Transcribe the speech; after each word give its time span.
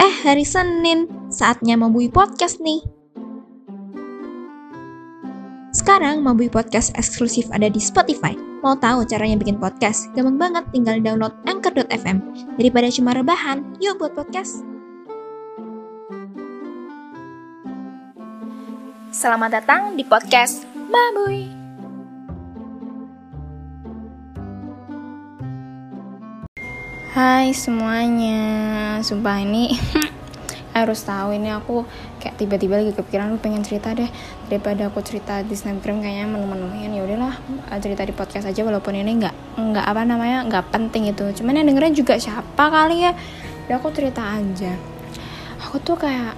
Eh, 0.00 0.14
hari 0.24 0.40
Senin, 0.48 1.04
saatnya 1.28 1.76
Mabui 1.76 2.08
Podcast 2.08 2.64
nih. 2.64 2.80
Sekarang 5.76 6.24
Mabui 6.24 6.48
Podcast 6.48 6.96
eksklusif 6.96 7.52
ada 7.52 7.68
di 7.68 7.76
Spotify. 7.76 8.32
Mau 8.64 8.72
tahu 8.78 9.04
caranya 9.04 9.36
bikin 9.36 9.60
podcast? 9.60 10.08
Gampang 10.16 10.38
banget, 10.38 10.64
tinggal 10.72 10.96
download 11.02 11.34
anchor.fm. 11.44 12.24
Daripada 12.56 12.88
cuma 12.88 13.12
rebahan, 13.12 13.66
yuk 13.84 14.00
buat 14.00 14.16
podcast. 14.16 14.64
Selamat 19.12 19.60
datang 19.60 19.92
di 19.92 20.08
podcast 20.08 20.64
Mabui. 20.88 21.62
Hai 27.12 27.52
semuanya, 27.52 28.71
sumpah 29.04 29.42
ini 29.42 29.74
harus 30.72 31.04
tahu 31.04 31.36
ini 31.36 31.52
aku 31.52 31.84
kayak 32.16 32.40
tiba-tiba 32.40 32.80
lagi 32.80 32.96
kepikiran 32.96 33.36
lu 33.36 33.38
pengen 33.38 33.60
cerita 33.60 33.92
deh. 33.92 34.08
Daripada 34.48 34.88
aku 34.88 35.04
cerita 35.04 35.44
di 35.44 35.52
snapgram 35.52 36.00
kayaknya 36.00 36.26
menu-menuin 36.32 36.96
ya 36.96 37.02
udahlah 37.04 37.34
cerita 37.78 38.02
di 38.08 38.16
podcast 38.16 38.48
aja 38.48 38.64
walaupun 38.64 38.96
ini 38.96 39.20
nggak 39.20 39.60
nggak 39.60 39.84
apa 39.84 40.02
namanya 40.08 40.38
nggak 40.48 40.72
penting 40.72 41.12
itu. 41.12 41.28
Cuman 41.42 41.60
yang 41.60 41.68
dengerin 41.68 41.92
juga 41.92 42.16
siapa 42.16 42.72
kali 42.72 43.04
ya? 43.04 43.12
Udah 43.68 43.76
aku 43.76 43.92
cerita 43.92 44.24
aja. 44.24 44.72
Aku 45.68 45.76
tuh 45.84 46.00
kayak 46.00 46.34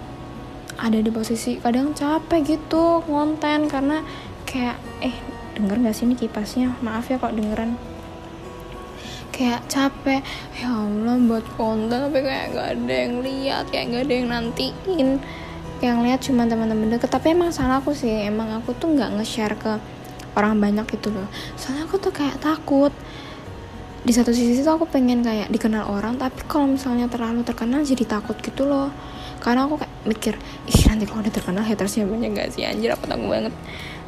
ada 0.75 0.99
di 0.99 1.11
posisi 1.15 1.63
kadang 1.63 1.95
capek 1.95 2.59
gitu 2.59 3.07
konten 3.07 3.71
karena 3.71 4.03
kayak 4.43 4.77
eh 4.99 5.15
denger 5.55 5.79
nggak 5.79 5.95
sih 5.95 6.11
ini 6.11 6.19
kipasnya? 6.19 6.75
Maaf 6.83 7.07
ya 7.07 7.23
kok 7.23 7.31
dengeran 7.31 7.94
kayak 9.35 9.67
capek. 9.67 10.23
Ya 10.63 10.71
Allah 10.71 11.19
buat 11.27 11.43
konten 11.59 11.91
tapi 11.91 12.23
kayak 12.23 12.55
gak 12.55 12.69
ada 12.79 12.95
yang 12.95 13.15
lihat 13.27 13.65
kayak 13.75 13.85
gak 13.91 14.03
ada 14.07 14.15
yang 14.15 14.29
nantiin. 14.31 15.09
Yang 15.83 15.99
lihat 16.07 16.21
cuma 16.23 16.43
teman-teman 16.47 16.95
deket. 16.95 17.11
Tapi 17.11 17.35
emang 17.35 17.51
salah 17.51 17.83
aku 17.83 17.91
sih. 17.93 18.09
Emang 18.09 18.55
aku 18.55 18.73
tuh 18.79 18.95
nggak 18.95 19.21
nge-share 19.21 19.59
ke 19.59 19.77
orang 20.39 20.57
banyak 20.63 20.87
gitu 20.87 21.11
loh. 21.11 21.27
Soalnya 21.59 21.91
aku 21.91 21.99
tuh 21.99 22.15
kayak 22.15 22.39
takut. 22.39 22.95
Di 24.05 24.13
satu 24.15 24.31
sisi 24.31 24.63
tuh 24.63 24.79
aku 24.79 24.87
pengen 24.87 25.25
kayak 25.25 25.49
dikenal 25.49 25.89
orang 25.89 26.21
tapi 26.21 26.45
kalau 26.45 26.69
misalnya 26.69 27.09
terlalu 27.09 27.41
terkenal 27.43 27.83
jadi 27.83 28.07
takut 28.07 28.39
gitu 28.39 28.65
loh. 28.65 28.89
Karena 29.43 29.69
aku 29.69 29.77
kayak 29.83 29.93
mikir 30.09 30.35
ih 30.71 30.81
nanti 30.89 31.05
kalau 31.05 31.21
udah 31.21 31.35
terkenal 31.35 31.65
hatersnya 31.67 32.09
banyak 32.09 32.33
gak 32.33 32.49
sih? 32.55 32.65
Anjir 32.65 32.97
aku 32.97 33.05
takut 33.11 33.29
banget. 33.29 33.53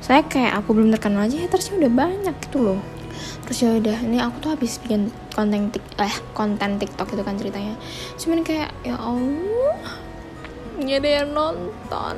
Saya 0.00 0.22
kayak 0.24 0.64
aku 0.64 0.76
belum 0.76 0.94
terkenal 0.96 1.28
aja 1.28 1.36
hatersnya 1.44 1.76
udah 1.82 1.92
banyak 1.92 2.36
gitu 2.46 2.58
loh 2.62 2.80
terus 3.44 3.58
ya 3.62 3.70
udah 3.76 3.98
ini 4.04 4.18
aku 4.18 4.36
tuh 4.42 4.50
habis 4.56 4.78
bikin 4.82 5.12
konten 5.32 5.70
tik 5.70 5.84
eh 6.00 6.16
konten 6.32 6.80
tiktok 6.80 7.12
itu 7.14 7.22
kan 7.22 7.34
ceritanya. 7.36 7.74
Cuman 8.18 8.40
kayak 8.42 8.70
ya 8.82 8.96
allah 8.96 9.80
nggak 10.76 10.98
ada 11.02 11.10
yang 11.22 11.30
nonton. 11.32 12.16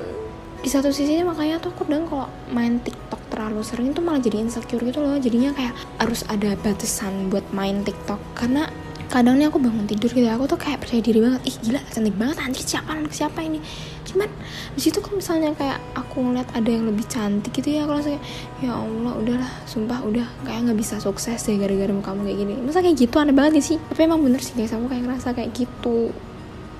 Di 0.59 0.67
satu 0.67 0.91
sisi 0.91 1.23
makanya 1.23 1.63
tuh 1.63 1.71
aku 1.71 1.87
dan 1.87 2.03
kalau 2.11 2.27
main 2.51 2.83
tiktok 2.83 3.23
terlalu 3.31 3.63
sering 3.63 3.95
tuh 3.95 4.03
malah 4.03 4.19
jadi 4.19 4.43
insecure 4.43 4.83
gitu 4.83 4.99
loh. 4.99 5.15
Jadinya 5.19 5.55
kayak 5.55 5.75
harus 6.03 6.27
ada 6.27 6.59
batasan 6.59 7.31
buat 7.31 7.47
main 7.55 7.87
tiktok. 7.87 8.19
Karena 8.35 8.67
kadang 9.09 9.41
nih 9.41 9.49
aku 9.49 9.57
bangun 9.57 9.89
tidur 9.89 10.13
gitu 10.13 10.29
aku 10.29 10.45
tuh 10.51 10.59
kayak 10.59 10.83
percaya 10.83 11.01
diri 11.01 11.23
banget. 11.23 11.41
Ih 11.47 11.57
gila 11.63 11.81
cantik 11.89 12.17
banget 12.19 12.37
anjir 12.43 12.65
siapa 12.67 12.91
anak 12.93 13.15
siapa 13.15 13.39
ini 13.47 13.63
cuman 14.09 14.31
di 14.73 14.81
situ 14.81 14.99
kalau 15.05 15.21
misalnya 15.21 15.53
kayak 15.53 15.79
aku 15.93 16.25
ngeliat 16.25 16.49
ada 16.57 16.67
yang 16.67 16.89
lebih 16.89 17.05
cantik 17.07 17.53
gitu 17.53 17.79
ya 17.79 17.85
kalau 17.85 18.01
saya 18.01 18.17
ya 18.65 18.73
allah 18.73 19.13
udahlah 19.21 19.53
sumpah 19.69 20.01
udah 20.03 20.27
kayak 20.49 20.67
nggak 20.67 20.79
bisa 20.81 20.97
sukses 20.99 21.39
deh 21.45 21.61
gara-gara 21.61 21.93
kamu 21.93 22.21
kayak 22.25 22.39
gini. 22.41 22.55
Masa 22.65 22.81
kayak 22.81 22.97
gitu 22.97 23.15
aneh 23.21 23.37
banget 23.37 23.61
sih? 23.61 23.77
Tapi 23.77 24.01
emang 24.09 24.25
bener 24.25 24.41
sih 24.41 24.57
guys 24.57 24.73
aku 24.73 24.89
kayak 24.89 25.03
ngerasa 25.05 25.29
kayak 25.37 25.51
gitu. 25.53 26.11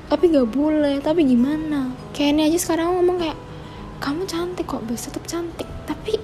Tapi 0.09 0.25
gak 0.33 0.49
boleh 0.49 1.05
tapi 1.05 1.21
gimana? 1.29 1.93
Kayak 2.17 2.31
ini 2.33 2.41
aja 2.49 2.59
sekarang 2.65 2.97
ngomong 2.97 3.21
kayak 3.21 3.39
kamu 4.01 4.25
cantik 4.25 4.65
kok 4.65 4.83
bisa 4.89 5.13
tetap 5.13 5.29
cantik. 5.29 5.69
Tapi 5.85 6.17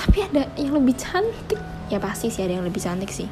tapi 0.00 0.18
ada 0.24 0.48
yang 0.56 0.72
lebih 0.72 0.96
cantik. 0.96 1.60
Ya 1.92 2.00
pasti 2.00 2.32
sih 2.32 2.40
ada 2.40 2.56
yang 2.56 2.64
lebih 2.64 2.80
cantik 2.80 3.12
sih. 3.12 3.28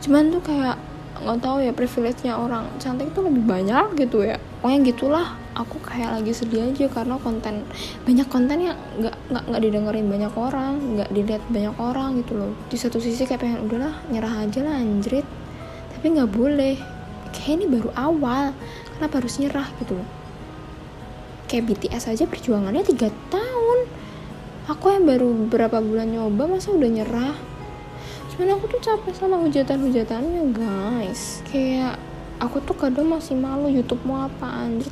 Cuman 0.00 0.30
tuh 0.30 0.42
kayak 0.46 0.78
nggak 1.20 1.38
tahu 1.44 1.56
ya 1.60 1.72
privilege-nya 1.76 2.34
orang. 2.36 2.66
Cantik 2.80 3.12
itu 3.12 3.20
lebih 3.20 3.44
banyak 3.44 3.96
gitu 3.96 4.24
ya. 4.24 4.40
Pokoknya 4.60 4.78
gitulah. 4.92 5.26
Aku 5.50 5.82
kayak 5.82 6.14
lagi 6.14 6.30
sedih 6.30 6.70
aja 6.70 6.86
karena 6.86 7.18
konten 7.18 7.66
banyak 8.06 8.28
konten 8.30 8.70
yang 8.70 8.78
nggak 9.02 9.16
nggak 9.28 9.44
nggak 9.50 9.62
didengerin 9.66 10.06
banyak 10.06 10.32
orang 10.38 10.72
nggak 10.94 11.10
dilihat 11.10 11.42
banyak 11.50 11.74
orang 11.76 12.22
gitu 12.22 12.32
loh. 12.38 12.52
Di 12.70 12.78
satu 12.78 13.02
sisi 13.02 13.26
kayak 13.26 13.42
pengen 13.42 13.60
udahlah 13.66 13.98
nyerah 14.08 14.46
aja 14.46 14.60
lah 14.62 14.78
anjrit. 14.78 15.26
Tapi 15.92 16.06
nggak 16.16 16.30
boleh. 16.30 16.76
Kayak 17.34 17.52
ini 17.60 17.66
baru 17.66 17.90
awal. 17.98 18.54
Kenapa 18.96 19.20
harus 19.20 19.36
nyerah 19.42 19.68
gitu 19.82 19.98
loh? 19.98 20.08
Kayak 21.50 21.66
BTS 21.74 22.14
aja 22.14 22.24
perjuangannya 22.30 22.86
tiga 22.86 23.10
tahun. 23.28 23.78
Aku 24.70 24.86
yang 24.94 25.02
baru 25.02 25.34
beberapa 25.34 25.82
bulan 25.82 26.14
nyoba 26.14 26.46
masa 26.46 26.70
udah 26.70 26.90
nyerah 26.94 27.49
cuman 28.40 28.56
aku 28.56 28.72
tuh 28.72 28.80
capek 28.80 29.12
sama 29.12 29.36
hujatan-hujatannya 29.44 30.56
guys. 30.56 31.44
Kayak 31.52 32.00
aku 32.40 32.64
tuh 32.64 32.72
kadang 32.72 33.12
masih 33.12 33.36
malu 33.36 33.68
YouTube 33.68 34.00
mau 34.08 34.24
apa 34.24 34.64
anjir 34.64 34.88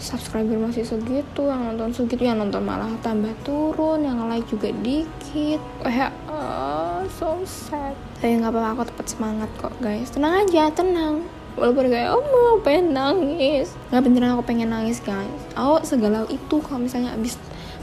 subscriber 0.00 0.56
masih 0.56 0.88
segitu 0.88 1.44
yang 1.44 1.60
nonton 1.76 1.92
segitu 1.92 2.24
yang 2.24 2.40
nonton 2.40 2.64
malah 2.64 2.88
tambah 3.04 3.36
turun 3.44 4.00
yang 4.00 4.24
like 4.32 4.48
juga 4.48 4.72
dikit. 4.80 5.60
Kayak 5.84 6.08
uh, 6.24 7.04
so 7.20 7.36
sad. 7.44 7.92
Tapi 8.16 8.40
nggak 8.40 8.48
apa-apa 8.48 8.68
aku 8.72 8.82
tetap 8.88 9.06
semangat 9.12 9.50
kok 9.60 9.76
guys. 9.84 10.08
Tenang 10.16 10.48
aja 10.48 10.72
tenang. 10.72 11.20
Walaupun 11.60 11.84
kayak 11.84 12.16
oh 12.16 12.24
mau 12.24 12.64
pengen 12.64 12.96
nangis. 12.96 13.76
Nggak 13.92 14.08
beneran 14.08 14.40
aku 14.40 14.44
pengen 14.48 14.72
nangis 14.72 15.04
guys. 15.04 15.28
Aku 15.52 15.84
segalau 15.84 16.24
itu 16.32 16.56
kalau 16.64 16.80
misalnya 16.80 17.12
abis 17.12 17.36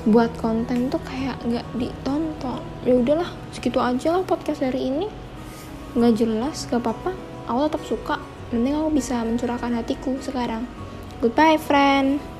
buat 0.09 0.34
konten 0.41 0.90
tuh 0.90 0.97
kayak 1.06 1.38
nggak 1.46 1.69
ditonton 1.78 2.27
ya 2.88 2.96
udahlah 2.96 3.28
segitu 3.52 3.84
aja 3.84 4.16
lah 4.16 4.24
podcast 4.24 4.64
hari 4.64 4.88
ini. 4.88 5.12
Nggak 5.92 6.24
jelas 6.24 6.64
gak 6.72 6.80
apa-apa. 6.80 7.12
Aku 7.52 7.59
tetap 7.68 7.84
suka. 7.84 8.16
Nanti 8.56 8.72
aku 8.72 8.90
bisa 8.96 9.28
mencurahkan 9.28 9.75
hatiku 9.75 10.16
sekarang. 10.24 10.64
Goodbye 11.20 11.59
friend 11.59 12.37